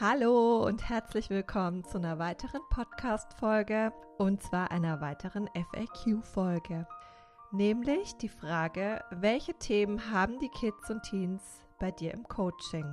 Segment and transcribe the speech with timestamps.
[0.00, 6.86] Hallo und herzlich willkommen zu einer weiteren Podcast-Folge und zwar einer weiteren FAQ-Folge.
[7.50, 11.42] Nämlich die Frage, welche Themen haben die Kids und Teens
[11.80, 12.86] bei dir im Coaching?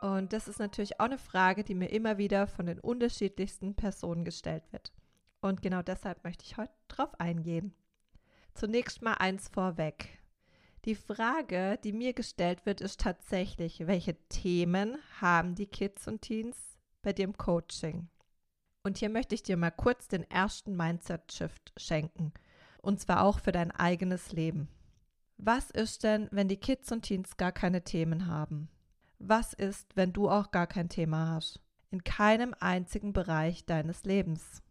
[0.00, 4.24] Und das ist natürlich auch eine Frage, die mir immer wieder von den unterschiedlichsten Personen
[4.24, 4.92] gestellt wird.
[5.40, 7.72] Und genau deshalb möchte ich heute drauf eingehen.
[8.54, 10.19] Zunächst mal eins vorweg.
[10.86, 16.56] Die Frage, die mir gestellt wird, ist tatsächlich, welche Themen haben die Kids und Teens
[17.02, 18.08] bei im Coaching?
[18.82, 22.32] Und hier möchte ich dir mal kurz den ersten Mindset-Shift schenken.
[22.80, 24.68] Und zwar auch für dein eigenes Leben.
[25.36, 28.70] Was ist denn, wenn die Kids und Teens gar keine Themen haben?
[29.18, 31.60] Was ist, wenn du auch gar kein Thema hast?
[31.90, 34.62] In keinem einzigen Bereich deines Lebens.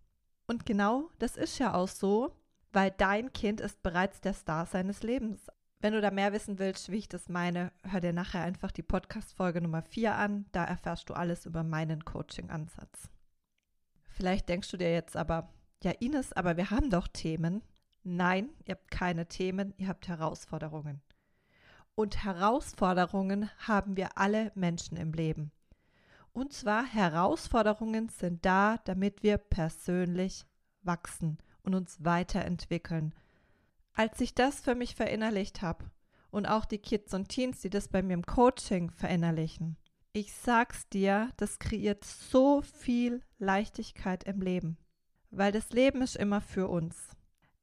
[0.47, 2.35] Und genau das ist ja auch so,
[2.71, 5.45] weil dein Kind ist bereits der Star seines Lebens.
[5.81, 8.83] Wenn du da mehr wissen willst, wie ich das meine, hör dir nachher einfach die
[8.83, 10.45] Podcast-Folge Nummer 4 an.
[10.51, 13.09] Da erfährst du alles über meinen Coaching-Ansatz.
[14.09, 17.61] Vielleicht denkst du dir jetzt aber, ja, Ines, aber wir haben doch Themen.
[18.03, 21.01] Nein, ihr habt keine Themen, ihr habt Herausforderungen.
[21.95, 25.53] Und Herausforderungen haben wir alle Menschen im Leben.
[26.33, 30.45] Und zwar Herausforderungen sind da, damit wir persönlich
[30.81, 33.15] wachsen und uns weiterentwickeln
[33.93, 35.85] als ich das für mich verinnerlicht habe
[36.31, 39.77] und auch die Kids und Teens, die das bei mir im Coaching verinnerlichen,
[40.11, 44.77] ich sag's dir, das kreiert so viel Leichtigkeit im Leben,
[45.29, 47.15] weil das Leben ist immer für uns.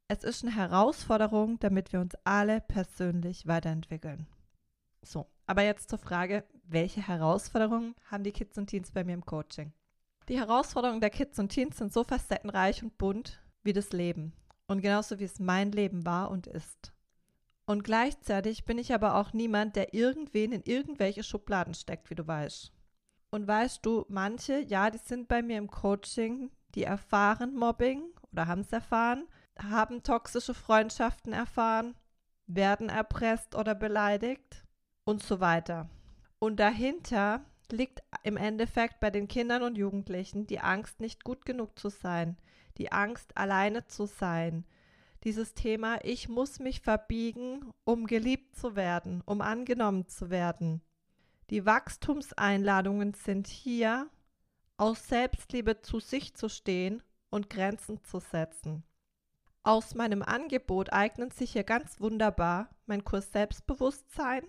[0.08, 4.28] Es ist eine Herausforderung, damit wir uns alle persönlich weiterentwickeln.
[5.02, 9.26] So, aber jetzt zur Frage, welche Herausforderungen haben die Kids und Teens bei mir im
[9.26, 9.72] Coaching?
[10.28, 14.32] Die Herausforderungen der Kids und Teens sind so facettenreich und bunt wie das Leben
[14.66, 16.92] und genauso wie es mein Leben war und ist.
[17.66, 22.26] Und gleichzeitig bin ich aber auch niemand, der irgendwen in irgendwelche Schubladen steckt, wie du
[22.26, 22.72] weißt.
[23.30, 28.46] Und weißt du, manche, ja, die sind bei mir im Coaching, die erfahren Mobbing oder
[28.46, 29.26] haben es erfahren,
[29.58, 31.96] haben toxische Freundschaften erfahren,
[32.46, 34.64] werden erpresst oder beleidigt
[35.04, 35.90] und so weiter.
[36.38, 41.78] Und dahinter liegt im Endeffekt bei den Kindern und Jugendlichen die Angst, nicht gut genug
[41.78, 42.36] zu sein,
[42.78, 44.64] die Angst, alleine zu sein.
[45.24, 50.82] Dieses Thema, ich muss mich verbiegen, um geliebt zu werden, um angenommen zu werden.
[51.50, 54.08] Die Wachstumseinladungen sind hier,
[54.76, 58.84] aus Selbstliebe zu sich zu stehen und Grenzen zu setzen.
[59.62, 64.44] Aus meinem Angebot eignet sich hier ganz wunderbar mein Kurs Selbstbewusstsein,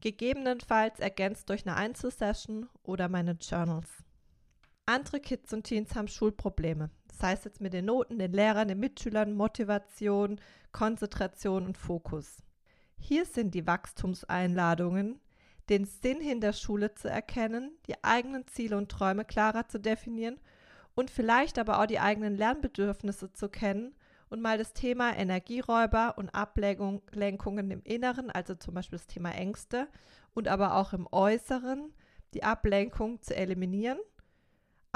[0.00, 3.88] gegebenenfalls ergänzt durch eine Einzelsession oder meine Journals.
[4.86, 8.80] Andere Kids und Teens haben Schulprobleme sei es jetzt mit den Noten, den Lehrern, den
[8.80, 10.40] Mitschülern, Motivation,
[10.72, 12.42] Konzentration und Fokus.
[12.98, 15.20] Hier sind die Wachstumseinladungen,
[15.68, 20.38] den Sinn hinter Schule zu erkennen, die eigenen Ziele und Träume klarer zu definieren
[20.94, 23.94] und vielleicht aber auch die eigenen Lernbedürfnisse zu kennen
[24.28, 29.88] und mal das Thema Energieräuber und Ablenkungen im Inneren, also zum Beispiel das Thema Ängste
[30.34, 31.92] und aber auch im Äußeren,
[32.34, 33.98] die Ablenkung zu eliminieren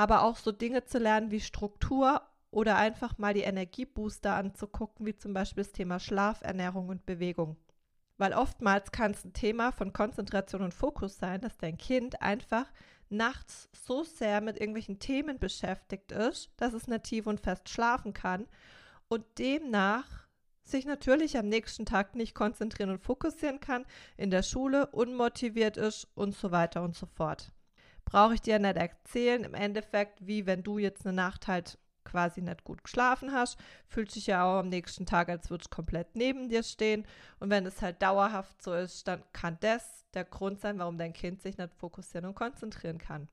[0.00, 5.14] aber auch so Dinge zu lernen wie Struktur oder einfach mal die Energiebooster anzugucken, wie
[5.14, 7.58] zum Beispiel das Thema Schlaf, Ernährung und Bewegung.
[8.16, 12.64] Weil oftmals kann es ein Thema von Konzentration und Fokus sein, dass dein Kind einfach
[13.10, 18.46] nachts so sehr mit irgendwelchen Themen beschäftigt ist, dass es tief und fest schlafen kann
[19.08, 20.06] und demnach
[20.62, 23.84] sich natürlich am nächsten Tag nicht konzentrieren und fokussieren kann,
[24.16, 27.52] in der Schule unmotiviert ist und so weiter und so fort
[28.10, 29.44] brauche ich dir nicht erzählen.
[29.44, 34.10] Im Endeffekt, wie wenn du jetzt eine Nacht halt quasi nicht gut geschlafen hast, fühlt
[34.10, 37.06] sich ja auch am nächsten Tag, als würde es komplett neben dir stehen.
[37.38, 41.12] Und wenn es halt dauerhaft so ist, dann kann das der Grund sein, warum dein
[41.12, 43.28] Kind sich nicht fokussieren und konzentrieren kann.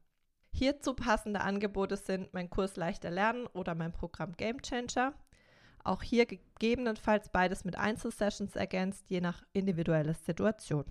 [0.53, 5.13] Hierzu passende Angebote sind mein Kurs Leichter Lernen oder mein Programm Game Changer.
[5.83, 10.85] Auch hier gegebenenfalls beides mit Einzelsessions ergänzt, je nach individueller Situation.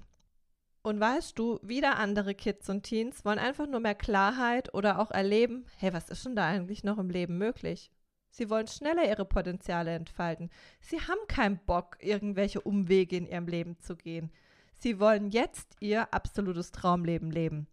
[0.87, 5.11] Und weißt du, wieder andere Kids und Teens wollen einfach nur mehr Klarheit oder auch
[5.11, 7.91] erleben, hey, was ist denn da eigentlich noch im Leben möglich?
[8.31, 10.49] Sie wollen schneller ihre Potenziale entfalten.
[10.81, 14.31] Sie haben keinen Bock, irgendwelche Umwege in ihrem Leben zu gehen.
[14.79, 17.67] Sie wollen jetzt ihr absolutes Traumleben leben.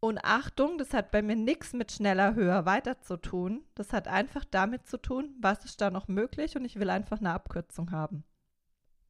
[0.00, 3.62] Und Achtung, das hat bei mir nichts mit schneller, höher, weiter zu tun.
[3.76, 7.20] Das hat einfach damit zu tun, was ist da noch möglich und ich will einfach
[7.20, 8.24] eine Abkürzung haben.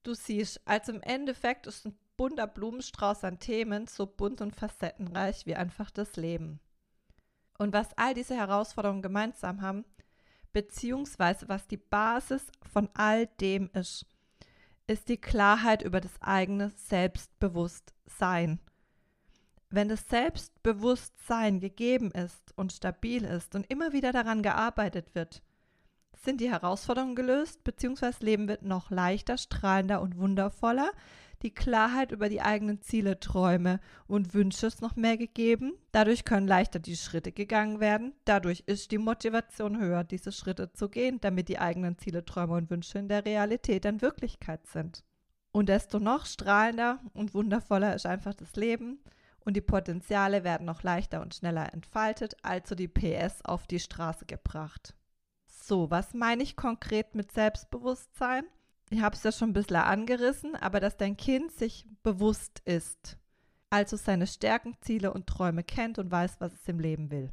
[0.02, 5.46] Du siehst, also im Endeffekt ist ein bunter Blumenstrauß an Themen, so bunt und facettenreich
[5.46, 6.60] wie einfach das Leben.
[7.56, 9.86] Und was all diese Herausforderungen gemeinsam haben,
[10.52, 14.04] beziehungsweise was die Basis von all dem ist,
[14.86, 18.60] ist die Klarheit über das eigene Selbstbewusstsein.
[19.70, 25.42] Wenn das Selbstbewusstsein gegeben ist und stabil ist und immer wieder daran gearbeitet wird,
[26.22, 30.92] sind die Herausforderungen gelöst, beziehungsweise Leben wird noch leichter, strahlender und wundervoller.
[31.42, 35.72] Die Klarheit über die eigenen Ziele, Träume und Wünsche ist noch mehr gegeben.
[35.90, 38.12] Dadurch können leichter die Schritte gegangen werden.
[38.26, 42.68] Dadurch ist die Motivation höher, diese Schritte zu gehen, damit die eigenen Ziele, Träume und
[42.68, 45.02] Wünsche in der Realität dann Wirklichkeit sind.
[45.52, 49.00] Und desto noch strahlender und wundervoller ist einfach das Leben
[49.40, 54.26] und die Potenziale werden noch leichter und schneller entfaltet, also die PS auf die Straße
[54.26, 54.94] gebracht.
[55.46, 58.44] So, was meine ich konkret mit Selbstbewusstsein?
[58.90, 63.18] Ich habe es ja schon ein bisschen angerissen, aber dass dein Kind sich bewusst ist,
[63.70, 67.32] also seine Stärken, Ziele und Träume kennt und weiß, was es im Leben will.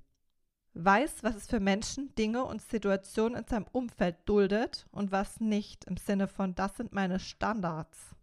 [0.74, 5.86] Weiß, was es für Menschen, Dinge und Situationen in seinem Umfeld duldet und was nicht,
[5.86, 8.16] im Sinne von, das sind meine Standards.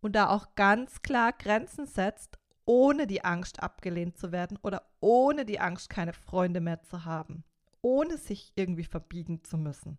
[0.00, 5.44] Und da auch ganz klar Grenzen setzt, ohne die Angst abgelehnt zu werden oder ohne
[5.44, 7.44] die Angst, keine Freunde mehr zu haben
[7.86, 9.96] ohne sich irgendwie verbiegen zu müssen.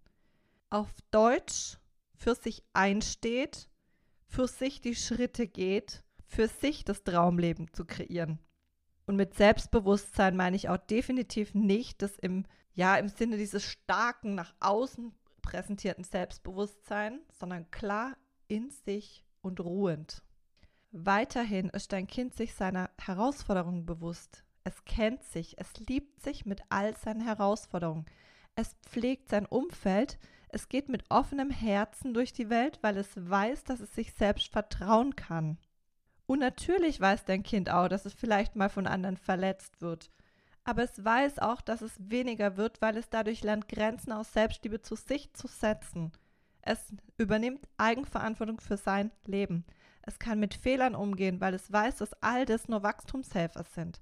[0.70, 1.78] Auf Deutsch
[2.18, 3.70] für sich einsteht,
[4.28, 8.40] für sich die Schritte geht, für sich das Traumleben zu kreieren.
[9.06, 14.36] Und mit Selbstbewusstsein meine ich auch definitiv nicht das im, ja, im Sinne dieses starken,
[14.36, 18.18] nach außen präsentierten Selbstbewusstsein, sondern klar
[18.50, 20.24] in sich und ruhend.
[20.92, 24.44] Weiterhin ist dein Kind sich seiner Herausforderungen bewusst.
[24.66, 28.06] Es kennt sich, es liebt sich mit all seinen Herausforderungen.
[28.56, 30.20] Es pflegt sein Umfeld,
[30.58, 34.52] es geht mit offenem Herzen durch die Welt, weil es weiß, dass es sich selbst
[34.52, 35.60] vertrauen kann.
[36.26, 40.10] Und natürlich weiß dein Kind auch, dass es vielleicht mal von anderen verletzt wird.
[40.64, 44.82] Aber es weiß auch, dass es weniger wird, weil es dadurch lernt, Grenzen aus Selbstliebe
[44.82, 46.12] zu sich zu setzen.
[46.64, 49.64] Es übernimmt Eigenverantwortung für sein Leben.
[50.02, 54.02] Es kann mit Fehlern umgehen, weil es weiß, dass all das nur Wachstumshelfer sind.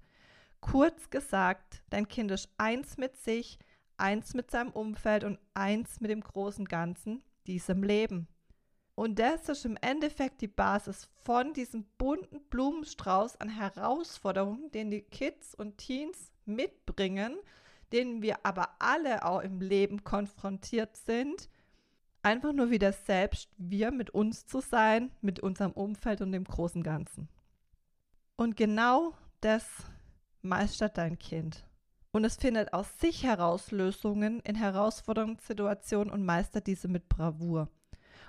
[0.62, 3.60] Kurz gesagt, dein Kind ist eins mit sich,
[3.98, 8.28] eins mit seinem Umfeld und eins mit dem großen Ganzen, diesem Leben.
[8.96, 15.02] Und das ist im Endeffekt die Basis von diesem bunten Blumenstrauß an Herausforderungen, den die
[15.02, 17.36] Kids und Teens mitbringen,
[17.92, 21.50] denen wir aber alle auch im Leben konfrontiert sind.
[22.24, 26.82] Einfach nur wieder selbst wir mit uns zu sein, mit unserem Umfeld und dem großen
[26.82, 27.28] Ganzen.
[28.38, 29.66] Und genau das
[30.42, 31.66] meistert dein Kind.
[32.16, 37.68] Und es findet aus sich heraus Lösungen in Herausforderungssituationen und meistert diese mit Bravour.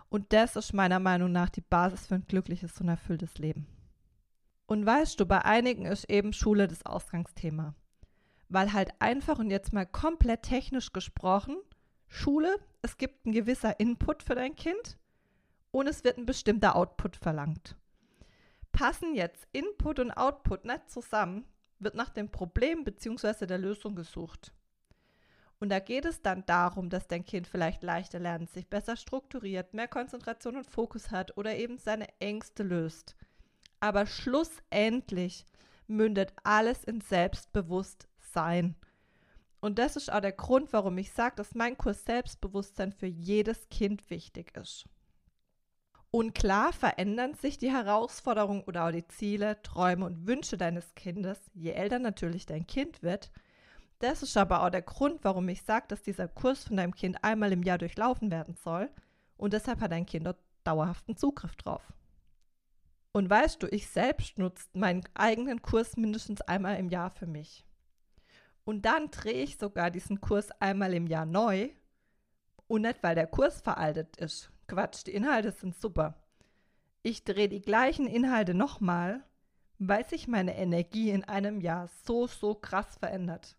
[0.09, 3.69] Und das ist meiner Meinung nach die Basis für ein glückliches und erfülltes Leben.
[4.67, 7.77] Und weißt du, bei einigen ist eben Schule das Ausgangsthema.
[8.49, 11.57] Weil halt einfach und jetzt mal komplett technisch gesprochen,
[12.09, 14.99] Schule, es gibt ein gewisser Input für dein Kind
[15.71, 17.77] und es wird ein bestimmter Output verlangt.
[18.73, 21.45] Passen jetzt Input und Output nicht zusammen,
[21.79, 23.47] wird nach dem Problem bzw.
[23.47, 24.53] der Lösung gesucht.
[25.59, 29.73] Und da geht es dann darum, dass dein Kind vielleicht leichter lernt, sich besser strukturiert,
[29.73, 33.17] mehr Konzentration und Fokus hat oder eben seine Ängste löst.
[33.81, 35.47] Aber schlussendlich
[35.87, 38.75] mündet alles in Selbstbewusstsein.
[39.61, 43.69] Und das ist auch der Grund, warum ich sage, dass mein Kurs Selbstbewusstsein für jedes
[43.71, 44.85] Kind wichtig ist.
[46.17, 51.39] Und klar verändern sich die Herausforderungen oder auch die Ziele, Träume und Wünsche deines Kindes,
[51.53, 53.31] je älter natürlich dein Kind wird.
[53.99, 57.23] Das ist aber auch der Grund, warum ich sage, dass dieser Kurs von deinem Kind
[57.23, 58.89] einmal im Jahr durchlaufen werden soll.
[59.37, 61.83] Und deshalb hat dein Kind dort dauerhaften Zugriff drauf.
[63.13, 67.67] Und weißt du, ich selbst nutze meinen eigenen Kurs mindestens einmal im Jahr für mich.
[68.65, 71.69] Und dann drehe ich sogar diesen Kurs einmal im Jahr neu.
[72.69, 74.51] Und nicht, weil der Kurs veraltet ist.
[74.67, 76.15] Quatsch, die Inhalte sind super.
[77.03, 79.23] Ich drehe die gleichen Inhalte nochmal,
[79.79, 83.57] weil sich meine Energie in einem Jahr so, so krass verändert.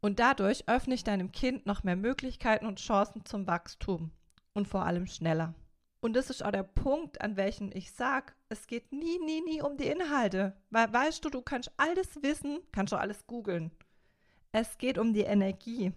[0.00, 4.10] Und dadurch öffne ich deinem Kind noch mehr Möglichkeiten und Chancen zum Wachstum
[4.52, 5.54] und vor allem schneller.
[6.00, 9.62] Und das ist auch der Punkt, an welchem ich sage, es geht nie, nie, nie
[9.62, 10.56] um die Inhalte.
[10.70, 13.70] Weil weißt du, du kannst alles wissen, kannst du alles googeln.
[14.50, 15.92] Es geht um die Energie.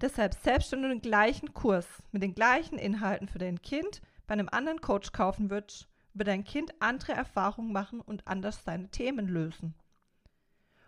[0.00, 4.32] Deshalb, selbst wenn du den gleichen Kurs mit den gleichen Inhalten für dein Kind bei
[4.34, 9.28] einem anderen Coach kaufen würdest, wird dein Kind andere Erfahrungen machen und anders seine Themen
[9.28, 9.74] lösen.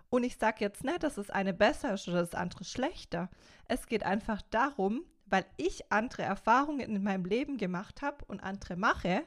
[0.08, 3.28] Und ich sage jetzt nicht, dass das eine besser ist oder das andere schlechter.
[3.66, 8.76] Es geht einfach darum, weil ich andere Erfahrungen in meinem Leben gemacht habe und andere
[8.76, 9.24] mache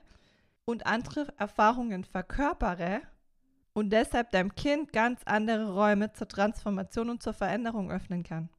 [0.64, 3.02] und andere Erfahrungen verkörpere
[3.74, 8.50] und deshalb deinem Kind ganz andere Räume zur Transformation und zur Veränderung öffnen kann.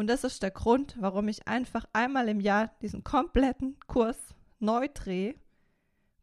[0.00, 4.88] Und das ist der Grund, warum ich einfach einmal im Jahr diesen kompletten Kurs neu
[4.88, 5.34] drehe,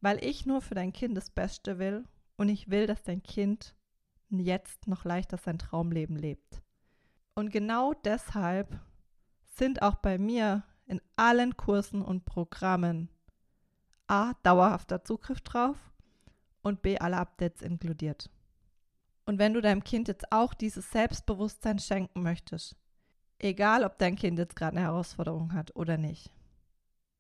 [0.02, 2.04] weil ich nur für dein Kind das Beste will
[2.38, 3.76] und ich will, dass dein Kind
[4.30, 6.64] jetzt noch leichter sein Traumleben lebt.
[7.36, 8.80] Und genau deshalb
[9.46, 13.10] sind auch bei mir in allen Kursen und Programmen
[14.08, 14.34] A.
[14.42, 15.78] dauerhafter Zugriff drauf
[16.64, 16.98] und B.
[16.98, 18.32] alle Updates inkludiert.
[19.28, 22.76] Und wenn du deinem Kind jetzt auch dieses Selbstbewusstsein schenken möchtest,
[23.40, 26.32] egal ob dein Kind jetzt gerade eine Herausforderung hat oder nicht,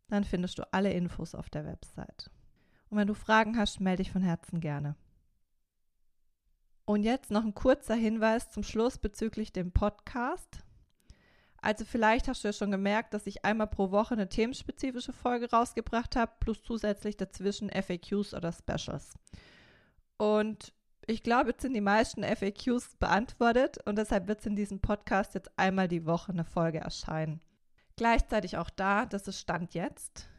[0.10, 2.30] dann findest du alle Infos auf der Website.
[2.90, 4.96] Und wenn du Fragen hast, melde dich von Herzen gerne.
[6.86, 10.64] Und jetzt noch ein kurzer Hinweis zum Schluss bezüglich dem Podcast.
[11.62, 15.50] Also vielleicht hast du ja schon gemerkt, dass ich einmal pro Woche eine themenspezifische Folge
[15.52, 19.16] rausgebracht habe, plus zusätzlich dazwischen FAQs oder Specials.
[20.16, 20.74] Und
[21.08, 25.34] ich glaube, jetzt sind die meisten FAQs beantwortet und deshalb wird es in diesem Podcast
[25.36, 27.42] jetzt einmal die Woche eine Folge erscheinen.
[27.96, 30.30] Gleichzeitig auch da, das ist Stand jetzt,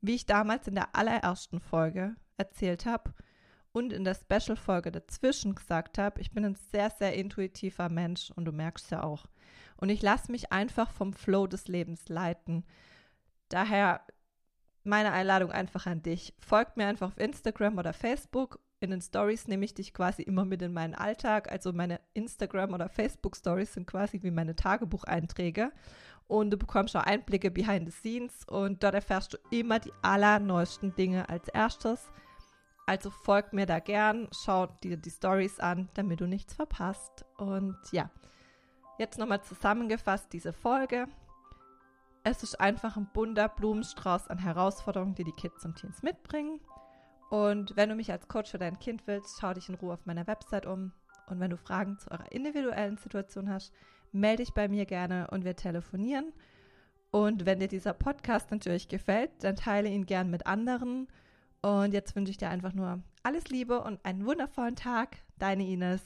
[0.00, 3.14] wie ich damals in der allerersten Folge erzählt habe
[3.70, 8.46] und in der Special-Folge dazwischen gesagt habe, ich bin ein sehr, sehr intuitiver Mensch und
[8.46, 9.26] du merkst ja auch.
[9.76, 12.64] Und ich lasse mich einfach vom Flow des Lebens leiten.
[13.48, 14.00] Daher
[14.82, 16.34] meine Einladung einfach an dich.
[16.40, 18.58] Folgt mir einfach auf Instagram oder Facebook.
[18.80, 21.50] In den Stories nehme ich dich quasi immer mit in meinen Alltag.
[21.50, 25.72] Also meine Instagram- oder Facebook-Stories sind quasi wie meine Tagebucheinträge.
[26.28, 30.94] Und du bekommst auch Einblicke behind the scenes und dort erfährst du immer die allerneuesten
[30.96, 32.10] Dinge als erstes.
[32.86, 37.24] Also folg mir da gern, schau dir die Stories an, damit du nichts verpasst.
[37.36, 38.10] Und ja,
[38.98, 41.06] Jetzt nochmal zusammengefasst diese Folge.
[42.24, 46.60] Es ist einfach ein bunter Blumenstrauß an Herausforderungen, die die Kids und Teens mitbringen.
[47.30, 50.06] Und wenn du mich als Coach für dein Kind willst, schau dich in Ruhe auf
[50.06, 50.92] meiner Website um.
[51.28, 53.72] Und wenn du Fragen zu eurer individuellen Situation hast,
[54.12, 56.32] melde dich bei mir gerne und wir telefonieren.
[57.10, 61.08] Und wenn dir dieser Podcast natürlich gefällt, dann teile ihn gern mit anderen.
[61.62, 65.16] Und jetzt wünsche ich dir einfach nur alles Liebe und einen wundervollen Tag.
[65.38, 66.02] Deine Ines.